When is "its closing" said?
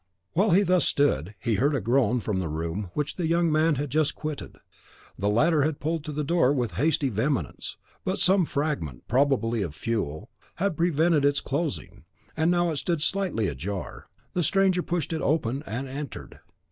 11.23-12.05